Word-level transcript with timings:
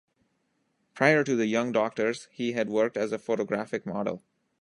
Prior 0.95 1.23
to 1.23 1.35
"The 1.35 1.45
Young 1.45 1.71
Doctors" 1.71 2.27
he 2.31 2.53
had 2.53 2.69
worked 2.71 2.97
as 2.97 3.11
a 3.11 3.19
photographic 3.19 3.85
model. 3.85 4.23